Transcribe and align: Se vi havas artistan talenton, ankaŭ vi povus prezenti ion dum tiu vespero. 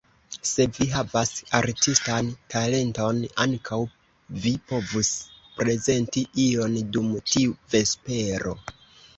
Se 0.51 0.63
vi 0.75 0.85
havas 0.93 1.33
artistan 1.57 2.31
talenton, 2.53 3.19
ankaŭ 3.45 3.79
vi 4.47 4.55
povus 4.73 5.13
prezenti 5.61 6.27
ion 6.49 6.81
dum 6.97 7.13
tiu 7.35 7.55
vespero. 7.77 8.61